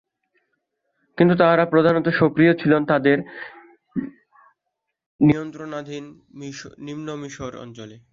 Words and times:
কিন্তু 1.17 1.33
তাঁরা 1.35 1.63
প্রধানত 1.65 2.07
সক্রিয় 2.19 2.53
ছিলেন 2.61 2.81
তাঁদের 2.85 3.17
নিয়ন্ত্রণাধীন 5.19 6.05
নিম্ন 6.79 7.07
মিশর 7.15 7.53
অঞ্চলে। 7.55 7.97